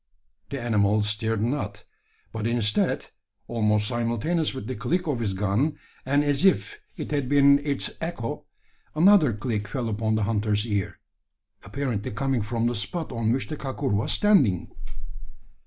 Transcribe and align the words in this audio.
The 0.49 0.59
animal 0.59 1.03
stirred 1.03 1.43
not; 1.43 1.83
but 2.31 2.47
instead 2.47 3.09
almost 3.47 3.87
simultaneous 3.87 4.51
with 4.51 4.65
the 4.65 4.75
click 4.75 5.05
of 5.05 5.19
his 5.19 5.35
gun, 5.35 5.77
and 6.07 6.23
as 6.23 6.43
if 6.43 6.79
it 6.97 7.11
had 7.11 7.29
been 7.29 7.59
its 7.59 7.91
echo 8.01 8.45
another 8.95 9.31
click 9.31 9.67
fell 9.67 9.87
upon 9.89 10.15
the 10.15 10.23
hunter's 10.23 10.65
ear, 10.65 10.97
apparently 11.63 12.09
coming 12.09 12.41
from 12.41 12.65
the 12.65 12.73
spot 12.73 13.11
on 13.11 13.31
which 13.31 13.47
the 13.47 13.57
kakur 13.57 13.89
was 13.93 14.11
standing! 14.11 14.71